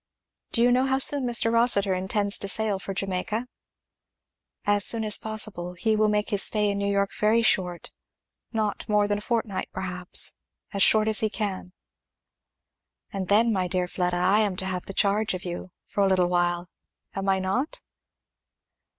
[0.51, 1.53] "Do you know how soon Mr.
[1.53, 3.45] Rossitur intends to sail for Jamaica?"
[4.65, 7.91] "As soon as possible he will make his stay in New York very short
[8.51, 10.37] not more than a fortnight perhaps,
[10.73, 11.71] as short as he can."
[13.13, 16.07] "And then, my dear Fleda, I am to have the charge of you for a
[16.07, 16.67] little while
[17.13, 17.83] am I not?"